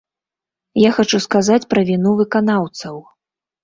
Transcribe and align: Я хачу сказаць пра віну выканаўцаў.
Я 0.87 0.91
хачу 0.97 1.21
сказаць 1.27 1.61
пра 1.77 1.87
віну 1.93 2.17
выканаўцаў. 2.25 2.95